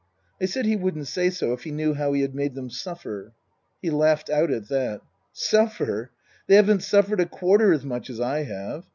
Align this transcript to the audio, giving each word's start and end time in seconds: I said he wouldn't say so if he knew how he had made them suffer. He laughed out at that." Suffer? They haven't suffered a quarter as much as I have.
I 0.41 0.45
said 0.45 0.65
he 0.65 0.75
wouldn't 0.75 1.05
say 1.05 1.29
so 1.29 1.53
if 1.53 1.63
he 1.63 1.69
knew 1.69 1.93
how 1.93 2.13
he 2.13 2.23
had 2.23 2.33
made 2.33 2.55
them 2.55 2.71
suffer. 2.71 3.33
He 3.83 3.91
laughed 3.91 4.31
out 4.31 4.49
at 4.49 4.67
that." 4.69 5.01
Suffer? 5.51 6.09
They 6.47 6.55
haven't 6.55 6.81
suffered 6.81 7.19
a 7.19 7.27
quarter 7.27 7.71
as 7.71 7.85
much 7.85 8.09
as 8.09 8.19
I 8.19 8.41
have. 8.45 8.87